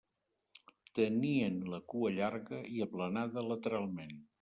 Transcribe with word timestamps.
Tenien 1.01 1.61
la 1.75 1.83
cua 1.95 2.13
llarga 2.19 2.65
i 2.79 2.85
aplanada 2.91 3.49
lateralment. 3.55 4.23